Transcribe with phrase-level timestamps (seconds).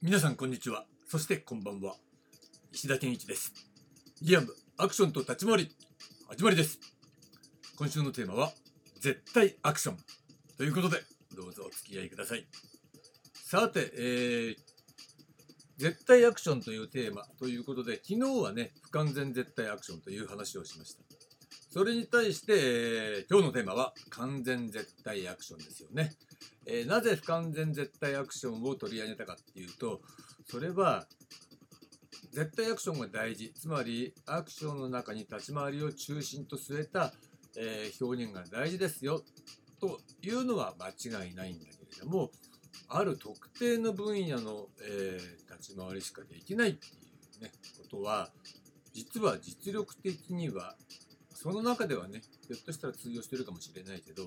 [0.00, 0.84] 皆さんこんにちは。
[1.08, 1.96] そしてこんばんは。
[2.72, 3.52] 石田健一です。
[4.22, 5.70] リアムアクションと立ち回り。
[6.28, 6.78] 始まりです。
[7.76, 8.52] 今週のテーマは
[9.00, 9.96] 絶対アクション。
[10.56, 10.98] ということで
[11.36, 12.46] どうぞお付き合いください。
[13.34, 14.56] さて、えー、
[15.78, 21.07] 絶対アクションというテーマということで昨日はね不完全絶対アクションという話をしました。
[21.70, 26.12] それに対して、えー、今日のテーマは完全絶対アクションですよね。
[26.66, 30.00] えー、なぜ不完全絶対アクションを取り上げたかっていうと
[30.46, 31.06] それは
[32.32, 33.52] 絶対アクションが大事。
[33.54, 37.12] つまりアクションの中に立ち回りを中心と据えた、
[37.56, 39.22] えー、表現が大事ですよ。
[39.78, 42.30] というのは間違いないんだけれども
[42.88, 46.90] ある特定の分野の、え、立ち回りしかできないってい
[47.40, 48.30] うねことは
[48.94, 50.74] 実は実力的には
[51.40, 54.24] その中ではねひょっとしたら通用してるかもしれないけど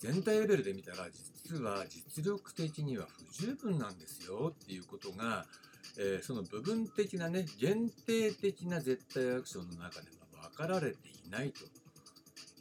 [0.00, 5.46] 全体レベルで見たら実は実力的には不十分なんですよっていうことが、
[5.98, 11.64] えー、その部分的なね限定的な絶対アクションの中では分かられていないと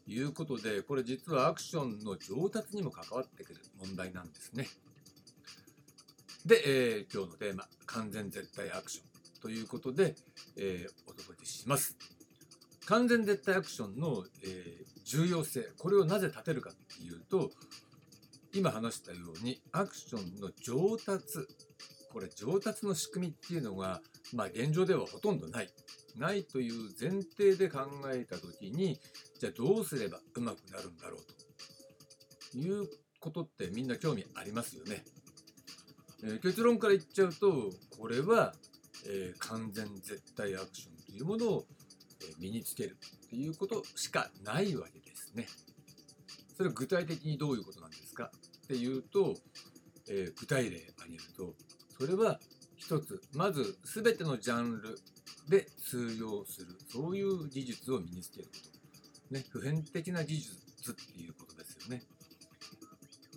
[0.10, 4.68] いうことでこれ実はアクションの上達にも関わってくる問題なんですね。
[6.46, 10.16] で、えー、今日のテーマ完全絶対アクションということで、
[10.56, 12.21] えー、お届けします。
[12.92, 17.50] 完全絶対アクションの、えー、重要性これをなぜ立てるかっていうと
[18.53, 21.47] 今話したようにアクションの上達
[22.12, 24.02] これ上達の仕組みっていうのが
[24.34, 25.69] まあ現状ではほとんどない
[26.17, 27.80] ないという前提で考
[28.14, 29.00] えた時に
[29.39, 32.89] じゃあどうすればうまくなるんだろうという
[33.22, 35.06] ことってみんな興味ありますよね。
[36.25, 38.53] えー、結論から言っちゃうとこれは、
[39.08, 41.66] えー、完全絶対アクションというものを
[42.40, 45.48] 身につけるっていうことしかないわけですね。
[46.56, 48.32] それは具体的にどういうことなんですか？
[48.66, 49.36] っていうと、
[50.10, 51.56] えー、具体例挙げると
[52.00, 52.40] それは
[52.78, 54.98] 一つまず全てのジャンル
[55.50, 58.52] で通用するそういう技術を身につけるこ
[59.30, 62.04] と、ね、普遍的な技術っていうことですよね。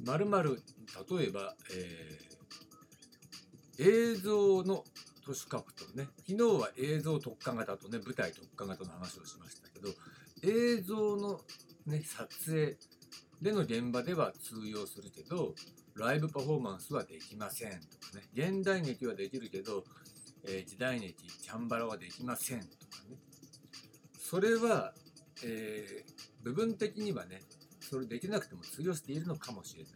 [0.04, 0.62] まるまる
[1.10, 4.84] 例えば、えー、映像の
[5.24, 6.08] 都市格闘ね。
[6.26, 9.88] 昨日は映像特化型とね舞台特化型の話をしましたけど
[10.42, 11.40] 映像の、
[11.86, 12.76] ね、撮影
[13.40, 15.54] での現場では通用するけど
[15.96, 18.22] ライブパフォーマンスはできませんとかね。
[18.34, 19.84] 現代劇はできるけど、
[20.46, 22.74] えー、時代劇チャンバラはできませんとか
[23.08, 23.16] ね。
[24.18, 24.92] それは、
[25.44, 27.40] えー、部分的にはね
[27.80, 29.92] それできなくても通用しているのかもしれない。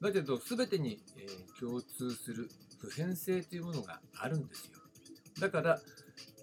[0.00, 2.50] だけど全てに、えー、共通する
[2.82, 4.72] 普遍性というものがあるんですよ
[5.40, 5.80] だから、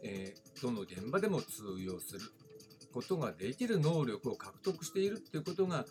[0.03, 2.21] えー、どの現場でも通用する
[2.93, 5.85] ことができる能力を獲得しているっていうことが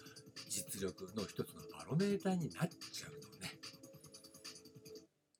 [0.48, 3.58] 実力の一つのバロメーターになっちゃうのね。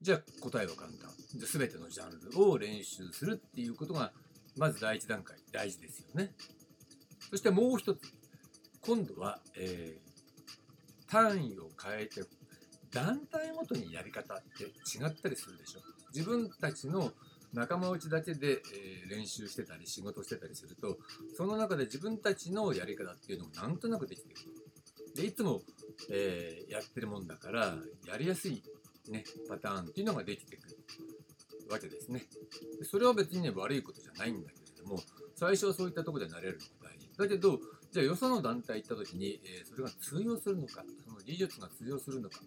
[0.01, 1.11] じゃあ答えは簡単。
[1.35, 4.13] じゃあ全てのジャンルを練習するっていうことが
[4.57, 6.33] まず第一段階大事ですよね。
[7.31, 8.01] そしてもう一つ
[8.81, 12.23] 今度は、えー、単位を変えて
[12.93, 15.81] 団体ごとにやり方って違ったりするでしょ？
[16.15, 17.13] 自分たちの
[17.53, 20.99] 仲間内だけで、え、練習してたり仕事してたりすると
[21.37, 24.47] その中で自分たちのやり方っていうのもなんとなくできてくる。
[25.17, 25.63] でいつも、
[26.11, 27.77] えー、やってるもんだから
[28.07, 28.63] やりやすい、
[29.11, 30.77] ね、パターンっていうのができてくる
[31.71, 32.23] わけですね。
[32.91, 35.01] それは別にね悪いことじゃないんだけれども
[35.35, 37.09] 最初はそういったとこでなれるのが大事。
[37.19, 37.59] だけど
[37.91, 42.41] じゃあよその団体行った時に、えー、それが通用するのかその技術が通用するのか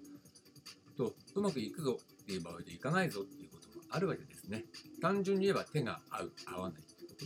[1.02, 4.66] とうまくいくぞっていう場合でいかないぞっていうこともあるわけですね。
[5.02, 7.26] 単純に言えば手が合う、合わないってこと。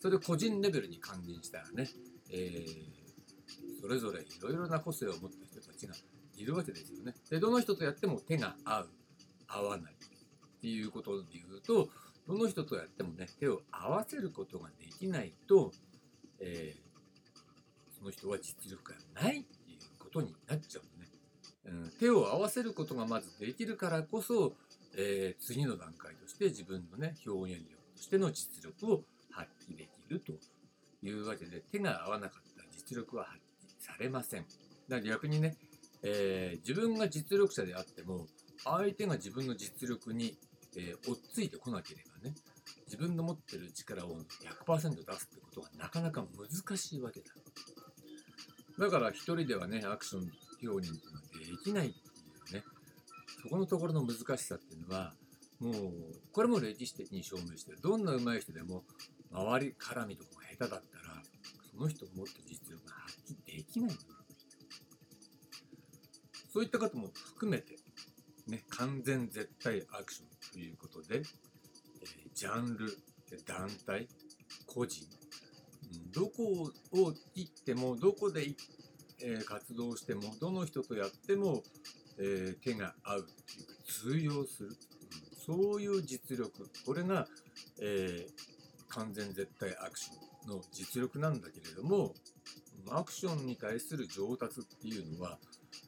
[0.00, 1.88] それで個人レベルに還元したらね、
[2.30, 5.94] えー、それぞれいろいろな個性を持った人たちが
[6.36, 7.14] いるわけですよね。
[7.30, 8.88] で、どの人とやっても手が合う、
[9.46, 11.88] 合わないっていうことで言うと、
[12.26, 15.72] どの人とやってもね、手を合わせることができないと、
[16.40, 20.91] えー、その人は実力がないっていうことになっちゃう
[21.66, 24.54] うん、手を合わせることがまずできるからこそ、
[24.96, 30.32] えー、次の段階として自分のね表現力としての実力を発揮できると
[31.02, 34.46] いうわけで手が合わなかったら実力は発揮されません。
[34.88, 35.56] だから逆にね、
[36.02, 38.26] えー、自分が実力者であっても
[38.64, 40.36] 相手が自分の実力に、
[40.76, 42.34] えー、追っついてこなければね
[42.86, 44.18] 自分の持ってる力を
[44.66, 47.26] 100%出すってことがなかなか難しいわけだ。
[48.78, 50.30] だから一人ではねアクション
[50.68, 51.26] 表現っていうのは
[51.56, 52.02] できないってい
[52.50, 52.64] うね。
[53.42, 55.12] そこのところの難しさっていうのは
[55.58, 55.74] もう
[56.32, 57.80] これも歴史的に証明してる。
[57.80, 58.84] どんな上手い人でも
[59.32, 61.22] 周り絡みとかが下手だったら
[61.70, 63.96] その人が持って実力が発揮できない
[66.52, 67.76] そういった方も含めて
[68.48, 71.22] ね、完全絶対アクションということで、えー
[72.34, 72.88] ジャンル、
[73.46, 74.08] 団体、
[74.66, 75.06] 個人、
[76.12, 78.56] どこを行っても、どこでい、
[79.22, 81.62] え活動しても、どの人とやっても、
[82.18, 84.76] え手が合うっていうか、通用する、
[85.46, 87.26] そういう実力、これが、
[87.80, 88.26] え
[88.88, 92.14] 完全絶対アクションの実力なんだけれども、
[92.90, 95.38] アクションに対する上達っていうのは、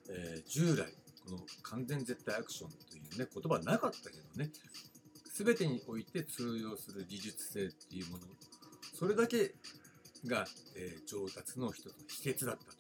[0.09, 0.93] え従来、
[1.25, 4.51] この完全絶対アクションというね、言葉なかったけどね、
[5.35, 8.25] 全てにおいて通用する技術性っていうもの、
[8.95, 9.55] それだけ
[10.27, 10.47] が、
[10.77, 12.73] えー上達の一つの秘訣だったと。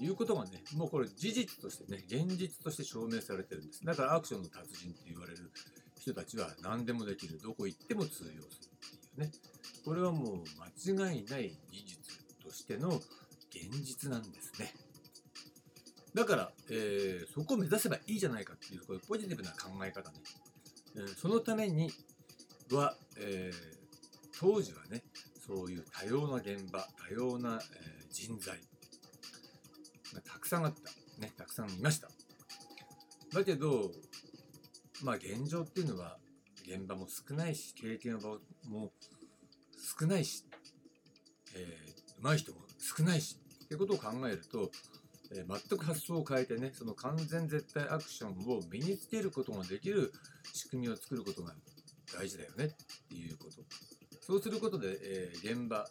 [0.00, 3.84] いうことがね、もうこれ事実としてね、現実として証明されてるんです。
[3.84, 5.50] だからアクションの達人って言われる
[5.98, 9.32] 人たちは何でもできる、どこ行っても通用するっていうね。
[9.84, 10.44] これはもう
[10.86, 12.88] 間違いない技術としての
[13.50, 14.72] 現実なんですね。
[16.14, 20.18] だから、えーそこを目指せばいいじゃないかっていう、こういうポジティブな考え方ね。
[20.96, 21.90] えーそのために
[22.70, 23.76] は、えー
[24.38, 25.02] 当時はね、
[25.46, 28.58] そういう多様な現場、多様な、え人材
[30.46, 31.20] くさんあった。
[31.20, 32.08] ね、たくさんいました。
[33.34, 33.90] だけど、
[35.02, 36.18] まあ現状っていうのは、
[36.64, 38.38] 現場も少ないし、経験の場
[38.68, 38.92] も
[39.98, 40.44] 少ないし、
[41.56, 44.70] えー上手い人も少ないし、っていうことを考えると、
[45.32, 50.12] えー全く発想を変えてね、その完全絶対アクションを身につけることができる
[50.52, 51.54] 仕組みを作ることが
[52.16, 52.68] 大事だよねっ
[53.08, 53.64] ていうこと。
[54.20, 55.84] そうすることで、えー現場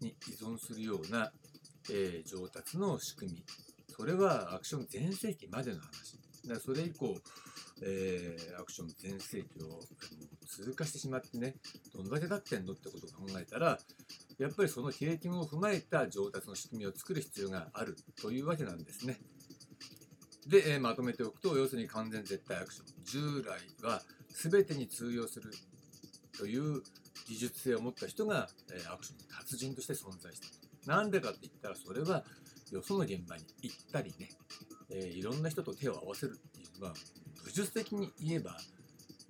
[0.00, 1.32] に依存するような、
[1.90, 3.44] えー上達の仕組み。
[3.88, 6.18] それはアクション全盛期までの話。
[6.46, 7.16] だそれ以降、
[7.82, 9.80] えーアクション全盛期を
[10.46, 11.56] 通過してしまってね、
[11.94, 13.78] どんだけ経ってんのってことを考えたら、
[14.38, 19.18] やっぱりその経験を踏まえた上達の仕組みを作る必要があるというわけなんですね。
[20.46, 22.86] で、えーまとめておくと、要するに完全絶対アクション。
[23.04, 24.02] 従来は
[24.32, 25.50] 全てに通用する
[26.38, 26.82] という
[27.28, 30.69] 技術性を持った人が、えーアクションの達人として存在したと。
[30.86, 32.24] なんでかって言ったら、それは
[32.72, 34.28] よその現場に行ったりね、
[34.90, 36.94] えーいろんな人と手を合わせるっていうのは、
[37.44, 38.56] 武術的に言えば、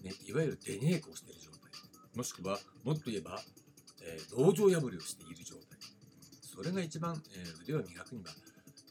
[0.03, 1.59] ね、いわゆる出稽古をしている状態。
[2.15, 3.41] もしくは、もっと言えば、
[4.03, 5.79] えー道場破りをしている状態。
[6.43, 8.31] それが一番、えー腕を磨くには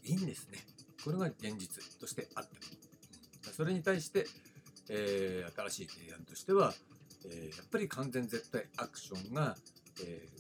[0.03, 0.59] いいんですね。
[1.03, 3.51] これが現実としてあった。
[3.51, 4.25] それに対して、
[4.89, 6.73] えー新しい提案としては、
[7.25, 9.56] えーやっぱり完全絶対アクションが、
[10.03, 10.39] えー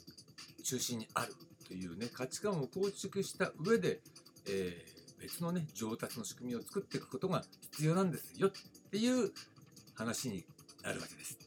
[0.61, 1.33] 中心にある
[1.69, 4.01] というね、価値観を構築した上で、
[4.47, 7.43] えー別のね、上達の仕組みを作っていくことが
[7.73, 8.51] 必要なんですよっ
[8.89, 9.31] ていう
[9.93, 10.45] 話に
[10.81, 11.37] なるわけです。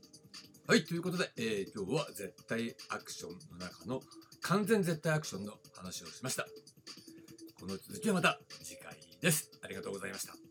[0.66, 4.02] はい、ということで、えー今日は絶対アクションの中の
[4.42, 6.46] 完全絶対アクションの話をしました。
[7.58, 9.50] この続きはまた次回です。
[9.62, 10.41] ありがとうございました